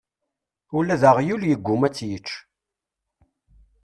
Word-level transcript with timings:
Ula 0.77 0.95
d 1.01 1.03
aɣyul 1.09 1.43
yegguma 1.49 1.85
ad 1.87 1.93
tt-yečč. 1.93 2.29